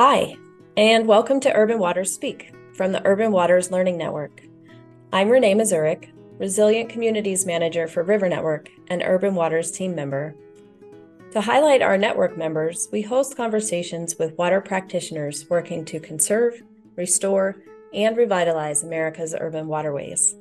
[0.00, 0.36] Hi,
[0.76, 4.42] and welcome to Urban Waters Speak from the Urban Waters Learning Network.
[5.12, 10.36] I'm Renee Mazurek, Resilient Communities Manager for River Network and Urban Waters team member.
[11.32, 16.62] To highlight our network members, we host conversations with water practitioners working to conserve,
[16.94, 17.56] restore,
[17.92, 20.36] and revitalize America's urban waterways.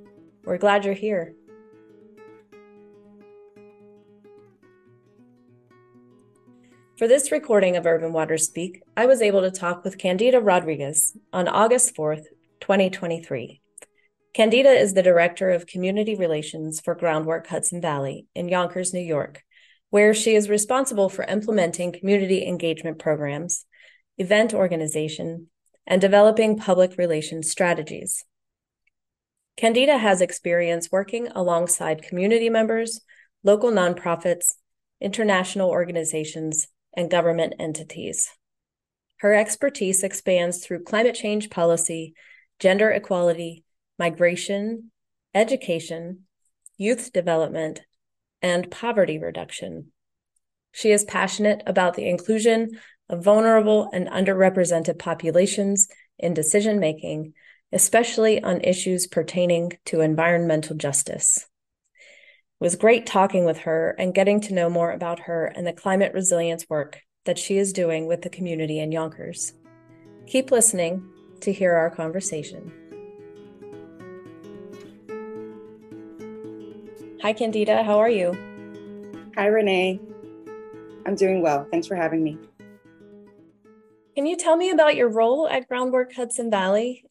[0.46, 1.34] We're glad you're here.
[6.98, 11.16] For this recording of Urban Waters Speak, I was able to talk with Candida Rodriguez
[11.32, 12.24] on August 4th,
[12.60, 13.62] 2023.
[14.34, 19.44] Candida is the Director of Community Relations for Groundwork Hudson Valley in Yonkers, New York,
[19.92, 23.68] where she is responsible for implementing community engagement programs,
[24.18, 25.52] event organization,
[25.86, 28.26] and developing public relations strategies.
[29.56, 33.02] Candida has experience working alongside community members,
[33.44, 34.54] local nonprofits,
[35.00, 38.30] international organizations, and government entities.
[39.20, 42.14] Her expertise expands through climate change policy,
[42.60, 43.64] gender equality,
[43.98, 44.92] migration,
[45.34, 46.24] education,
[46.78, 47.82] youth development,
[48.42, 49.92] and poverty reduction.
[50.72, 55.88] She is passionate about the inclusion of vulnerable and underrepresented populations
[56.20, 57.34] in decision making,
[57.72, 61.46] especially on issues pertaining to environmental justice.
[62.60, 65.74] It was great talking with her and getting to know more about her and the
[65.74, 69.54] climate resilience work that she is doing with the community in Yonkers.
[70.26, 71.08] Keep listening
[71.42, 72.72] to hear our conversation.
[77.22, 77.84] Hi, Candida.
[77.84, 78.34] How are you?
[79.36, 80.00] Hi, Renee.
[81.06, 81.68] I'm doing well.
[81.70, 82.40] Thanks for having me.
[84.16, 87.06] Can you tell me about your role at Groundwork Hudson Valley?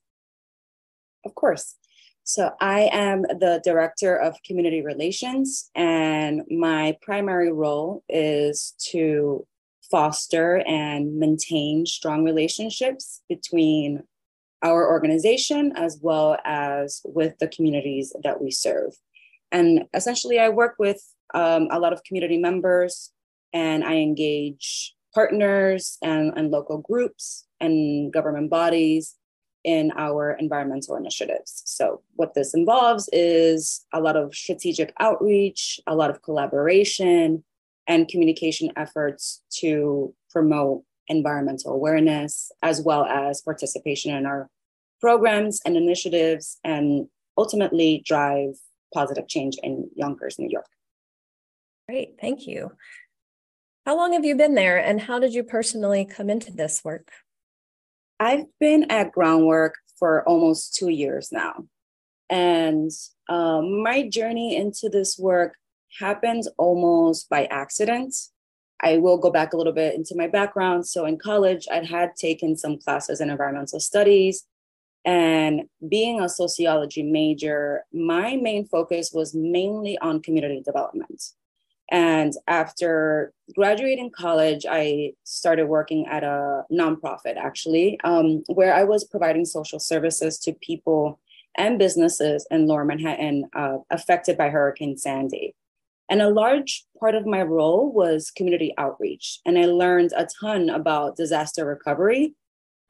[1.25, 1.77] Of course.
[2.29, 9.47] So, I am the Director of Community Relations, and my primary role is to
[9.89, 14.03] foster and maintain strong relationships between
[14.61, 18.97] our organization as well as with the communities that we serve.
[19.53, 21.01] And essentially, I work with
[21.33, 23.13] um, a lot of community members
[23.53, 29.15] and I engage partners and, and local groups and government bodies
[29.67, 31.63] in our environmental initiatives.
[31.67, 37.45] So, what this involves is a lot of strategic outreach, a lot of collaboration,
[37.89, 44.49] and communication efforts to promote environmental awareness, as well as participation in our
[45.01, 48.55] programs and initiatives, and ultimately drive
[48.95, 50.69] positive change in Yonkers, New York.
[51.89, 52.71] Great, thank you.
[53.85, 57.11] How long have you been there, and how did you personally come into this work?
[58.19, 61.65] I've been at Groundwork for almost two years now.
[62.29, 62.91] And
[63.29, 65.55] um, my journey into this work
[65.99, 68.15] happened almost by accident.
[68.83, 70.87] I will go back a little bit into my background.
[70.87, 74.45] So, in college, I had taken some classes in environmental studies.
[75.05, 81.23] And being a sociology major, my main focus was mainly on community development.
[81.91, 89.05] And after graduating college, I started working at a nonprofit actually, um, where I was
[89.05, 91.21] providing social services to people
[91.57, 95.55] and businesses in lower Manhattan uh, affected by Hurricane Sandy.
[96.09, 99.41] And a large part of my role was community outreach.
[99.45, 102.35] And I learned a ton about disaster recovery.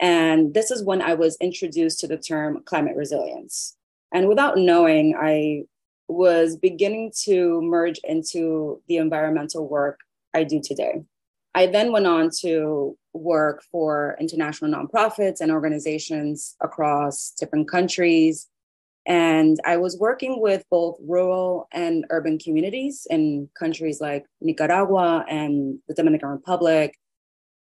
[0.01, 3.77] And this is when I was introduced to the term climate resilience.
[4.13, 5.65] And without knowing, I
[6.09, 9.99] was beginning to merge into the environmental work
[10.35, 11.03] I do today.
[11.55, 18.47] I then went on to work for international nonprofits and organizations across different countries.
[19.07, 25.79] And I was working with both rural and urban communities in countries like Nicaragua and
[25.89, 26.95] the Dominican Republic,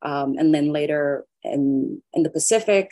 [0.01, 2.91] um, and then later in, in the Pacific.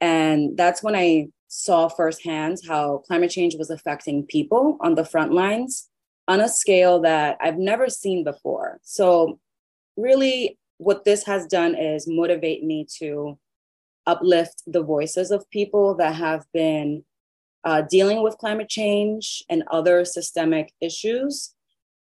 [0.00, 5.32] And that's when I saw firsthand how climate change was affecting people on the front
[5.32, 5.88] lines
[6.28, 8.78] on a scale that I've never seen before.
[8.82, 9.40] So,
[9.96, 13.38] really, what this has done is motivate me to
[14.06, 17.04] uplift the voices of people that have been
[17.64, 21.54] uh, dealing with climate change and other systemic issues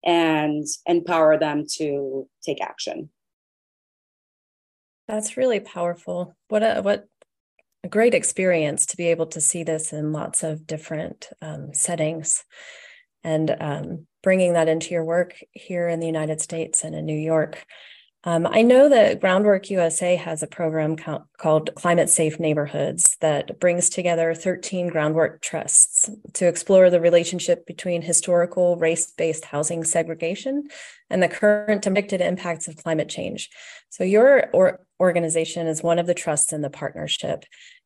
[0.03, 3.09] and empower them to take action.
[5.07, 6.35] That's really powerful.
[6.47, 7.07] What a what
[7.85, 12.43] a great experience to be able to see this in lots of different um, settings
[13.23, 17.17] and um, bringing that into your work here in the United States and in New
[17.17, 17.63] York.
[18.23, 20.95] Um, I know that Groundwork USA has a program
[21.37, 28.01] called Climate Safe Neighborhoods that brings together 13 groundwork trusts to explore the relationship between
[28.01, 30.69] historical race based housing segregation
[31.11, 33.51] and the current predicted impacts of climate change.
[33.89, 37.45] So, your or organization is one of the trusts in the partnership.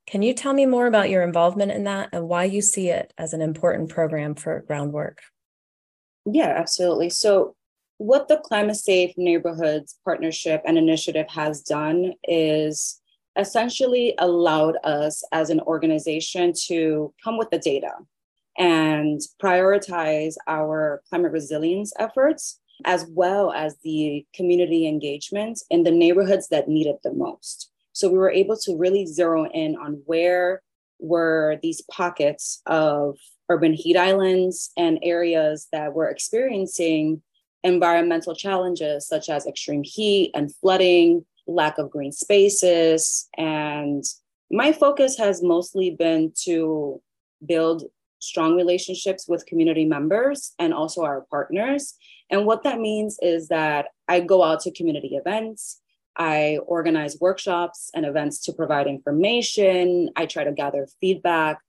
[0.09, 3.13] Can you tell me more about your involvement in that and why you see it
[3.19, 5.21] as an important program for groundwork?
[6.25, 7.11] Yeah, absolutely.
[7.11, 7.56] So,
[7.97, 13.00] what the Climate Safe Neighborhoods Partnership and Initiative has done is
[13.38, 17.91] essentially allowed us as an organization to come with the data
[18.57, 26.47] and prioritize our climate resilience efforts as well as the community engagement in the neighborhoods
[26.47, 27.69] that need it the most.
[27.99, 30.61] So we were able to really zero in on where
[30.99, 33.17] were these pockets of
[33.49, 37.21] urban heat islands and areas that were experiencing
[37.65, 43.27] environmental challenges such as extreme heat and flooding, lack of green spaces.
[43.37, 44.05] And
[44.49, 47.01] my focus has mostly been to
[47.45, 47.83] build
[48.19, 51.95] strong relationships with community members and also our partners.
[52.29, 55.81] And what that means is that I go out to community events.
[56.19, 60.10] I organize workshops and events to provide information.
[60.18, 61.60] I try to gather feedback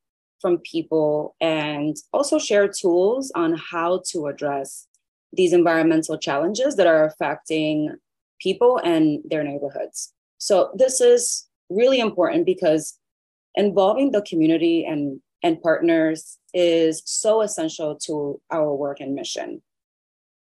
[0.41, 4.89] from people and also share tools on how to address
[5.33, 7.95] these environmental challenges that are affecting
[8.41, 10.13] people and their neighborhoods.
[10.39, 12.99] So, this is really important because
[13.55, 19.63] involving the community and, and partners is so essential to our work and mission.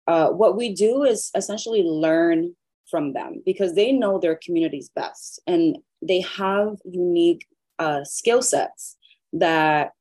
[0.08, 2.56] Uh, what we do is essentially learn
[2.90, 7.46] from them because they know their communities best and they have unique
[7.78, 8.96] uh, skill sets
[9.32, 9.92] that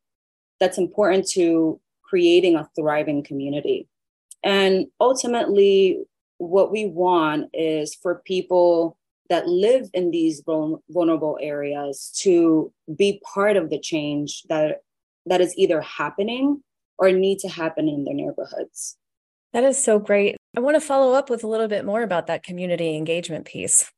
[0.60, 3.88] that's important to creating a thriving community
[4.44, 6.00] and ultimately
[6.38, 8.98] what we want is for people
[9.30, 10.42] that live in these
[10.90, 14.82] vulnerable areas to be part of the change that
[15.26, 16.64] that is either happening
[16.98, 18.98] or need to happen in their neighborhoods
[19.54, 20.39] that is so great.
[20.60, 23.90] I want to follow up with a little bit more about that community engagement piece.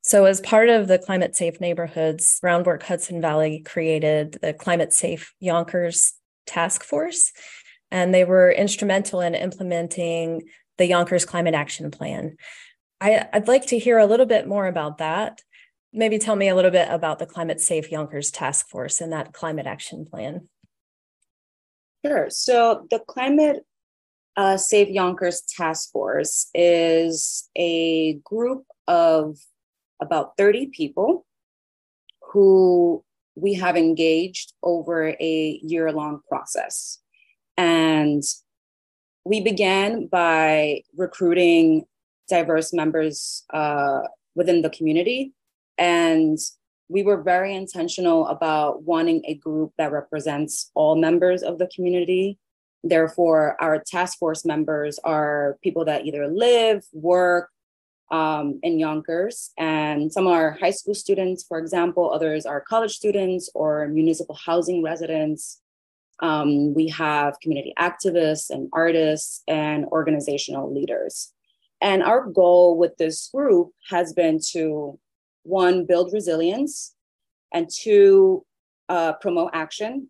[0.00, 5.34] So, as part of the Climate Safe Neighborhoods, Groundwork Hudson Valley created the Climate Safe
[5.40, 6.12] Yonkers
[6.46, 7.32] Task Force,
[7.90, 10.42] and they were instrumental in implementing
[10.78, 12.36] the Yonkers Climate Action Plan.
[13.00, 15.40] I, would like to hear a little bit more about that.
[15.92, 19.32] Maybe tell me a little bit about the Climate Safe Yonkers Task Force and that
[19.32, 20.48] climate action plan.
[22.06, 22.30] Sure.
[22.30, 23.66] So, the Climate
[24.36, 29.38] uh, Safe Yonkers Task Force is a group of
[30.00, 31.26] about 30 people
[32.32, 36.98] who we have engaged over a year long process.
[37.56, 38.22] And
[39.24, 41.84] we began by recruiting
[42.28, 44.00] diverse members uh,
[44.34, 45.32] within the community.
[45.78, 46.38] And
[46.88, 52.38] we were very intentional about wanting a group that represents all members of the community
[52.84, 57.50] Therefore, our task force members are people that either live, work
[58.10, 63.48] um, in Yonkers, and some are high school students, for example, others are college students
[63.54, 65.60] or municipal housing residents.
[66.20, 71.32] Um, we have community activists and artists and organizational leaders.
[71.80, 74.98] And our goal with this group has been to
[75.44, 76.94] one, build resilience,
[77.52, 78.44] and two,
[78.88, 80.08] uh, promote action,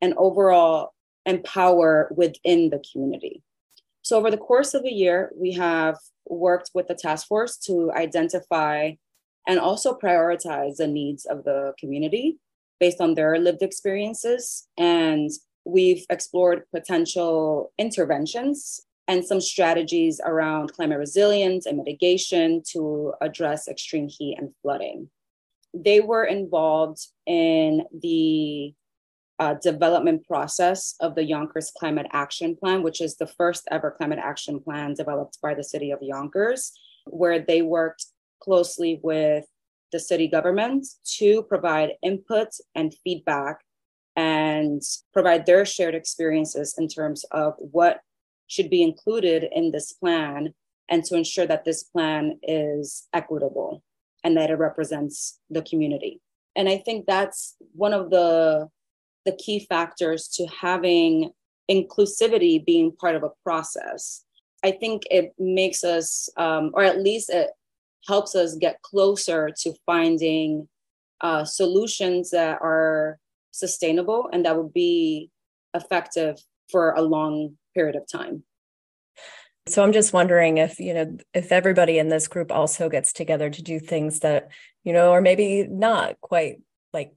[0.00, 0.94] and overall
[1.26, 3.42] empower within the community.
[4.02, 7.92] So, over the course of a year, we have worked with the task force to
[7.92, 8.92] identify
[9.46, 12.38] and also prioritize the needs of the community
[12.80, 14.66] based on their lived experiences.
[14.76, 15.30] And
[15.64, 24.08] we've explored potential interventions and some strategies around climate resilience and mitigation to address extreme
[24.08, 25.10] heat and flooding.
[25.74, 28.74] They were involved in the
[29.42, 34.20] uh, development process of the Yonkers Climate Action Plan, which is the first ever climate
[34.22, 36.70] action plan developed by the city of Yonkers,
[37.06, 38.06] where they worked
[38.40, 39.44] closely with
[39.90, 40.86] the city government
[41.18, 43.56] to provide input and feedback
[44.14, 44.80] and
[45.12, 47.98] provide their shared experiences in terms of what
[48.46, 50.54] should be included in this plan
[50.88, 53.82] and to ensure that this plan is equitable
[54.22, 56.20] and that it represents the community.
[56.54, 58.68] And I think that's one of the
[59.24, 61.30] the key factors to having
[61.70, 64.24] inclusivity being part of a process.
[64.64, 67.50] I think it makes us, um, or at least it
[68.06, 70.68] helps us get closer to finding
[71.20, 73.18] uh, solutions that are
[73.52, 75.30] sustainable and that will be
[75.74, 76.36] effective
[76.70, 78.44] for a long period of time.
[79.68, 83.48] So I'm just wondering if, you know, if everybody in this group also gets together
[83.48, 84.48] to do things that,
[84.82, 86.56] you know, or maybe not quite
[86.92, 87.12] like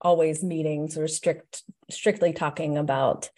[0.00, 3.30] always meetings or strict strictly talking about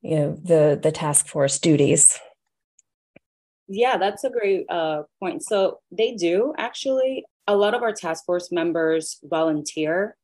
[0.00, 2.18] you know the the task force duties.
[3.68, 5.42] Yeah that's a great uh, point.
[5.42, 7.24] So they do actually.
[7.48, 10.16] A lot of our task force members volunteer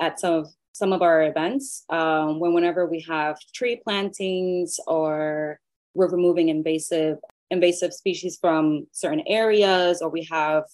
[0.00, 5.58] at some of some of our events um, when whenever we have tree plantings or
[5.94, 7.16] we're removing invasive
[7.50, 10.64] invasive species from certain areas or we have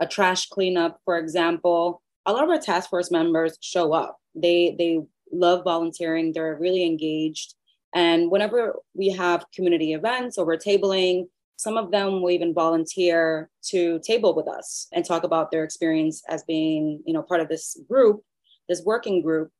[0.00, 4.18] a trash cleanup for example a lot of our task force members show up.
[4.34, 5.00] They they
[5.32, 6.32] love volunteering.
[6.32, 7.54] They're really engaged.
[7.94, 11.26] And whenever we have community events or we're tabling
[11.58, 16.22] some of them will even volunteer to table with us and talk about their experience
[16.28, 18.22] as being you know part of this group
[18.68, 19.50] this working group.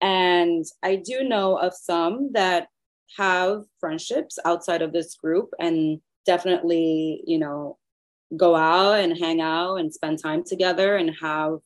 [0.00, 2.68] And i do know of some that
[3.16, 7.78] have friendships outside of this group and definitely you know
[8.36, 11.58] go out and hang out and spend time together and have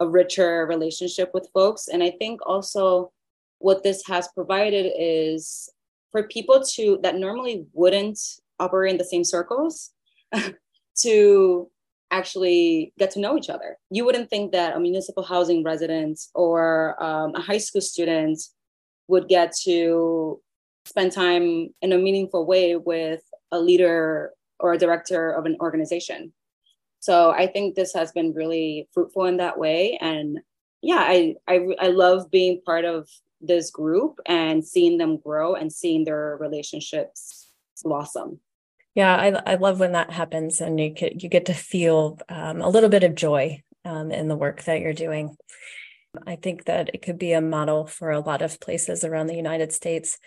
[0.00, 3.12] a richer relationship with folks and i think also
[3.58, 5.70] what this has provided is
[6.12, 8.18] for people to that normally wouldn't
[8.60, 9.92] operate in the same circles
[10.96, 11.70] to
[12.10, 13.76] actually get to know each other.
[13.90, 18.40] You wouldn't think that a municipal housing resident or um, a high school student
[19.08, 20.40] would get to
[20.84, 26.32] spend time in a meaningful way with a leader or a director of an organization.
[27.04, 29.98] So I think this has been really fruitful in that way.
[30.00, 30.40] And
[30.80, 33.10] yeah, I, I, I love being part of
[33.42, 37.50] this group and seeing them grow and seeing their relationships
[37.82, 38.40] blossom.
[38.94, 42.62] Yeah, I, I love when that happens and you get, you get to feel um,
[42.62, 45.36] a little bit of joy um, in the work that you're doing.
[46.26, 49.36] I think that it could be a model for a lot of places around the
[49.36, 50.18] United States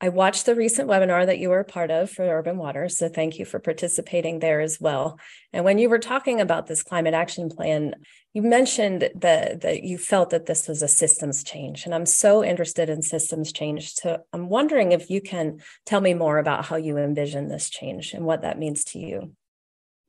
[0.00, 2.88] I watched the recent webinar that you were a part of for Urban Water.
[2.88, 5.18] So thank you for participating there as well.
[5.52, 7.94] And when you were talking about this climate action plan,
[8.32, 11.84] you mentioned that, that you felt that this was a systems change.
[11.84, 13.94] And I'm so interested in systems change.
[13.94, 18.14] So I'm wondering if you can tell me more about how you envision this change
[18.14, 19.32] and what that means to you.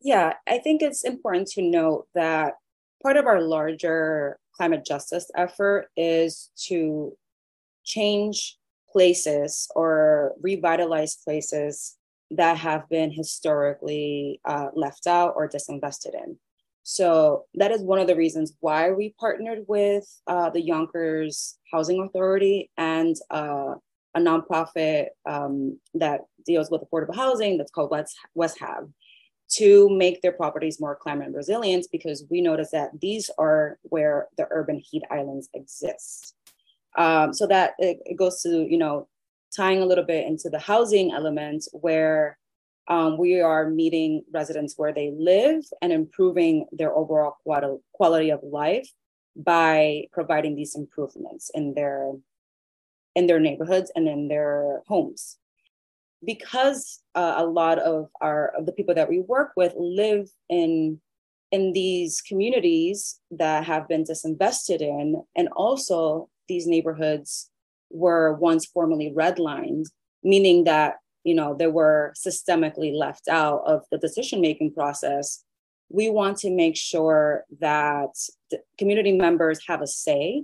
[0.02, 2.54] Yeah, I think it's important to note that
[3.04, 7.16] part of our larger climate justice effort is to
[7.84, 8.58] change
[8.92, 11.98] places or revitalize places
[12.32, 16.38] that have been historically uh, left out or disinvested in.
[16.84, 22.04] So that is one of the reasons why we partnered with uh, the Yonkers Housing
[22.04, 23.76] Authority and uh,
[24.16, 28.92] a nonprofit um, that deals with affordable housing that's called West, WestHab
[29.48, 34.48] to make their properties more climate resilient because we notice that these are where the
[34.52, 36.34] urban heat islands exist.
[36.98, 39.08] Um, so that it, it, goes to, you know,
[39.56, 42.38] tying a little bit into the housing element where
[42.88, 47.38] um, we are meeting residents where they live and improving their overall
[47.94, 48.90] quality of life
[49.36, 52.14] by providing these improvements in their
[53.16, 55.38] in their neighborhoods and in their homes
[56.26, 61.00] because uh, a lot of our of the people that we work with live in
[61.52, 67.50] in these communities that have been disinvested in and also these neighborhoods
[67.90, 69.86] were once formerly redlined,
[70.24, 75.44] meaning that you know they were systemically left out of the decision making process.
[75.90, 78.10] We want to make sure that
[78.78, 80.44] community members have a say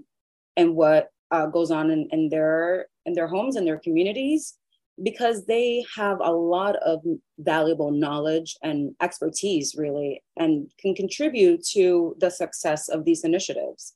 [0.55, 4.57] in what uh, goes on in, in their in their homes and their communities
[5.03, 7.01] because they have a lot of
[7.39, 13.95] valuable knowledge and expertise really and can contribute to the success of these initiatives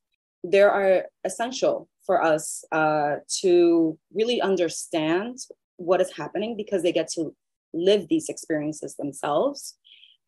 [0.52, 5.38] they are essential for us uh, to really understand
[5.78, 7.36] what is happening because they get to
[7.74, 9.76] live these experiences themselves.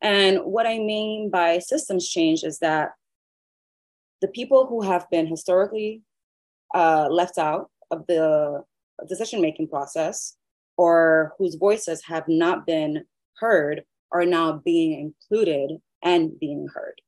[0.02, 2.90] And what I mean by systems change is that
[4.20, 6.02] the people who have been historically
[6.74, 8.64] uh, left out of the
[9.08, 10.36] decision making process
[10.78, 13.04] or whose voices have not been
[13.36, 17.02] heard are now being included and being heard.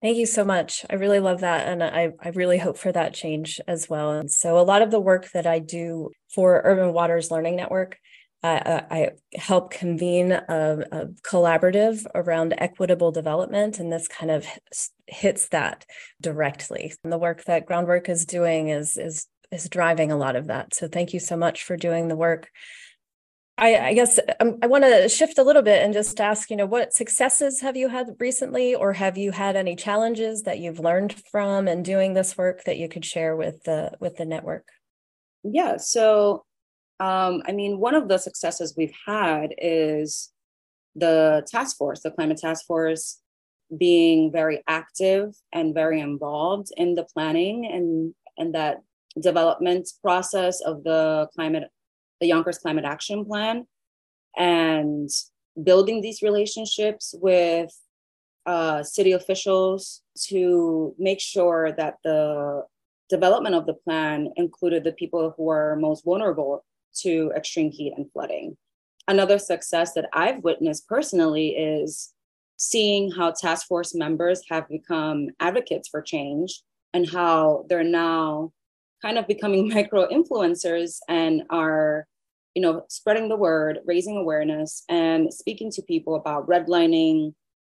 [0.00, 0.86] Thank you so much.
[0.88, 1.66] I really love that.
[1.66, 4.12] And I, I really hope for that change as well.
[4.12, 7.98] And so, a lot of the work that I do for Urban Waters Learning Network,
[8.44, 14.46] I help convene a, a, collaborative around equitable development, and this kind of
[15.08, 15.84] hits that
[16.20, 16.94] directly.
[17.02, 20.74] And the work that Groundwork is doing is is is driving a lot of that.
[20.74, 22.50] So, thank you so much for doing the work.
[23.58, 26.56] I, I guess um, I want to shift a little bit and just ask, you
[26.56, 30.78] know, what successes have you had recently, or have you had any challenges that you've
[30.78, 34.68] learned from in doing this work that you could share with the with the network?
[35.42, 35.76] Yeah.
[35.78, 36.44] So,
[37.00, 40.30] um, I mean, one of the successes we've had is
[40.94, 43.20] the task force, the climate task force,
[43.76, 48.82] being very active and very involved in the planning and and that
[49.20, 51.64] development process of the climate
[52.20, 53.66] the Yonkers Climate Action Plan
[54.36, 55.08] and
[55.62, 57.70] building these relationships with
[58.46, 62.64] uh, city officials to make sure that the
[63.08, 68.10] development of the plan included the people who are most vulnerable to extreme heat and
[68.12, 68.56] flooding.
[69.06, 72.12] Another success that I've witnessed personally is
[72.56, 78.52] seeing how task force members have become advocates for change and how they're now
[79.02, 82.06] kind of becoming micro influencers and are
[82.54, 87.34] you know spreading the word raising awareness and speaking to people about redlining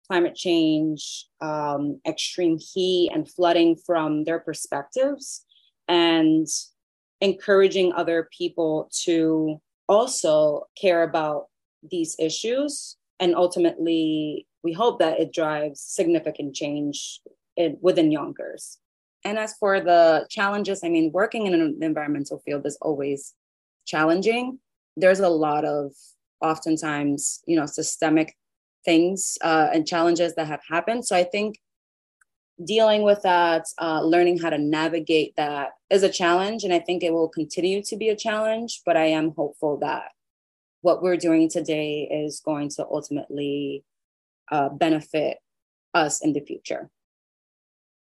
[0.07, 5.45] climate change um, extreme heat and flooding from their perspectives
[5.87, 6.47] and
[7.21, 11.45] encouraging other people to also care about
[11.89, 17.21] these issues and ultimately we hope that it drives significant change
[17.55, 18.77] in, within Yonkers.
[19.23, 23.33] And as for the challenges, I mean, working in an environmental field is always
[23.85, 24.59] challenging.
[24.97, 25.91] There's a lot of
[26.41, 28.35] oftentimes, you know, systemic
[28.83, 31.05] things uh, and challenges that have happened.
[31.05, 31.59] So I think
[32.63, 36.63] dealing with that, uh, learning how to navigate that is a challenge.
[36.63, 40.11] And I think it will continue to be a challenge, but I am hopeful that
[40.81, 43.83] what we're doing today is going to ultimately
[44.51, 45.37] uh, benefit
[45.93, 46.89] us in the future.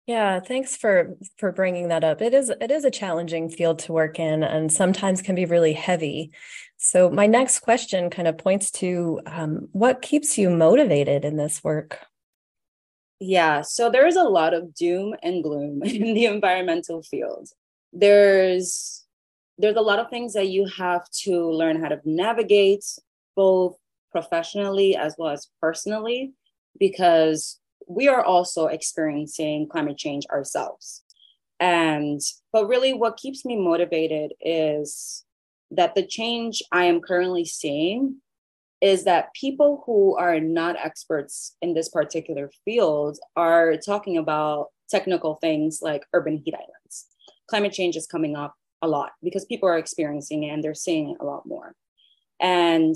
[0.09, 2.23] Yeah, thanks for for bringing that up.
[2.23, 5.75] It is it is a challenging field to work in, and sometimes can be really
[5.75, 6.33] heavy.
[6.79, 11.63] So my next question kind of points to um, what keeps you motivated in this
[11.63, 11.99] work.
[13.21, 17.51] Yeah, so there is a lot of doom and gloom in the environmental field.
[17.93, 19.05] There's
[19.59, 22.87] there's a lot of things that you have to learn how to navigate,
[23.37, 23.77] both
[24.11, 26.33] professionally as well as personally
[26.79, 31.03] because we are also experiencing climate change ourselves.
[31.59, 32.21] And,
[32.53, 35.25] but really, what keeps me motivated is
[35.71, 38.17] that the change I am currently seeing
[38.81, 45.35] is that people who are not experts in this particular field are talking about technical
[45.37, 47.07] things like urban heat islands.
[47.49, 51.11] Climate change is coming up a lot because people are experiencing it and they're seeing
[51.11, 51.75] it a lot more.
[52.41, 52.95] And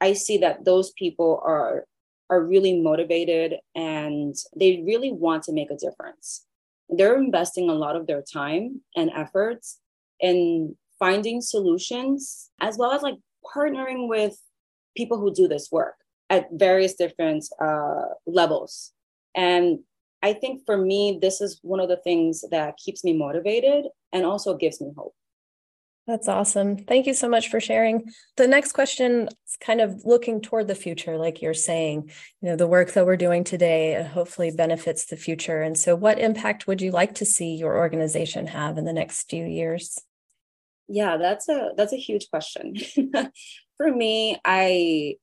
[0.00, 1.86] I see that those people are
[2.34, 6.46] are really motivated and they really want to make a difference.
[6.88, 9.78] They're investing a lot of their time and efforts
[10.20, 13.18] in finding solutions as well as like
[13.54, 14.36] partnering with
[14.96, 15.94] people who do this work
[16.30, 18.92] at various different uh, levels.
[19.34, 19.80] And
[20.22, 24.24] I think for me, this is one of the things that keeps me motivated and
[24.24, 25.14] also gives me hope.
[26.06, 26.76] That's awesome.
[26.76, 28.12] Thank you so much for sharing.
[28.36, 32.10] The next question is kind of looking toward the future, like you're saying,
[32.42, 35.62] you know, the work that we're doing today uh, hopefully benefits the future.
[35.62, 39.30] And so, what impact would you like to see your organization have in the next
[39.30, 39.98] few years?
[40.88, 42.76] Yeah, that's a that's a huge question.
[43.78, 45.16] for me, I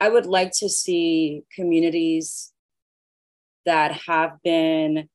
[0.00, 2.52] I would like to see communities
[3.64, 5.08] that have been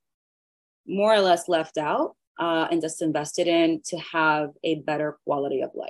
[0.87, 5.61] more or less left out uh, and just invested in to have a better quality
[5.61, 5.89] of life.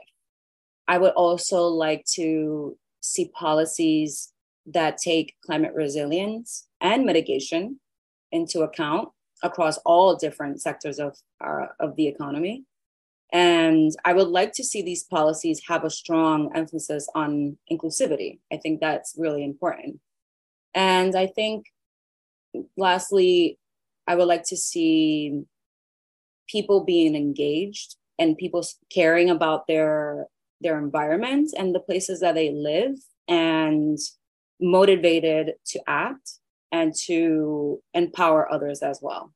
[0.88, 4.32] I would also like to see policies
[4.68, 7.80] that take climate resilience and mitigation
[8.32, 9.10] into account
[9.44, 12.66] across all different sectors of, uh, of the economy.
[13.32, 18.40] And I would like to see these policies have a strong emphasis on inclusivity.
[18.52, 20.00] I think that's really important.
[20.74, 21.66] And I think,
[22.78, 23.58] lastly,
[24.08, 25.44] I would like to see
[26.48, 30.28] people being engaged and people caring about their
[30.62, 32.96] their environment and the places that they live
[33.28, 33.98] and
[34.60, 36.32] motivated to act
[36.72, 39.34] and to empower others as well.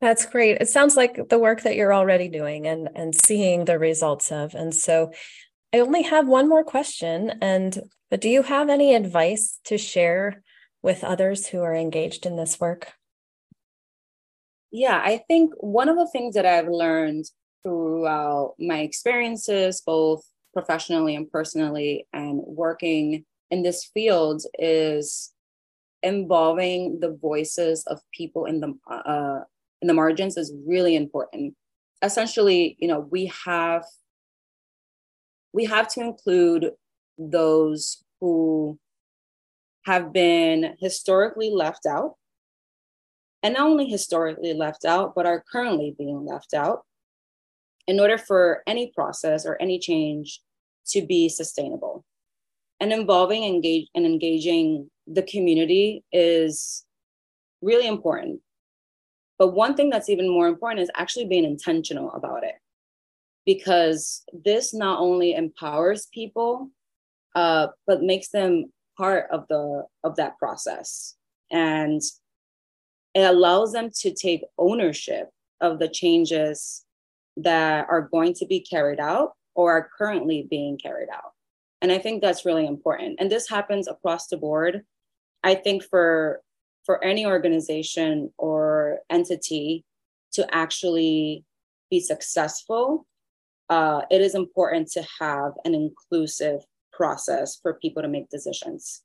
[0.00, 0.58] That's great.
[0.60, 4.54] It sounds like the work that you're already doing and and seeing the results of.
[4.54, 5.12] And so
[5.74, 7.38] i only have one more question.
[7.40, 7.78] And
[8.10, 10.42] but do you have any advice to share
[10.82, 12.92] with others who are engaged in this work
[14.70, 17.26] yeah, I think one of the things that I've learned
[17.62, 25.32] throughout my experiences, both professionally and personally, and working in this field is
[26.02, 29.40] involving the voices of people in the uh,
[29.82, 31.54] in the margins is really important.
[32.02, 33.84] Essentially, you know, we have
[35.52, 36.72] we have to include
[37.18, 38.78] those who
[39.86, 42.16] have been historically left out
[43.46, 46.80] and not only historically left out, but are currently being left out
[47.86, 50.40] in order for any process or any change
[50.88, 52.04] to be sustainable.
[52.80, 56.84] And involving engage and engaging the community is
[57.62, 58.40] really important.
[59.38, 62.56] But one thing that's even more important is actually being intentional about it.
[63.44, 66.70] Because this not only empowers people,
[67.36, 71.14] uh, but makes them part of the of that process
[71.52, 72.02] and
[73.16, 76.84] it allows them to take ownership of the changes
[77.38, 81.32] that are going to be carried out or are currently being carried out.
[81.80, 83.16] And i think that's really important.
[83.18, 84.82] And this happens across the board.
[85.42, 86.40] I think for
[86.84, 89.84] for any organization or entity
[90.32, 91.44] to actually
[91.90, 93.06] be successful
[93.68, 96.60] uh, it is important to have an inclusive
[96.92, 99.02] process for people to make decisions.